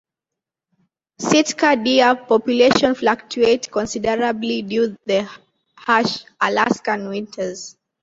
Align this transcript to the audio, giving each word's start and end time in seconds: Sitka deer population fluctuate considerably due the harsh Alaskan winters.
Sitka 1.19 1.75
deer 1.75 2.15
population 2.15 2.95
fluctuate 2.95 3.69
considerably 3.69 4.63
due 4.63 4.97
the 5.05 5.29
harsh 5.75 6.23
Alaskan 6.41 7.07
winters. 7.07 7.77